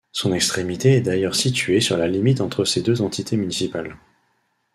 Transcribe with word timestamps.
Son 0.11 0.33
extrémité 0.33 0.93
est 0.93 1.01
d'ailleurs 1.01 1.35
situé 1.35 1.79
sur 1.79 1.95
la 1.95 2.07
limite 2.07 2.41
entre 2.41 2.65
ces 2.65 2.81
deux 2.81 3.03
entités 3.03 3.37
municipales. 3.37 3.97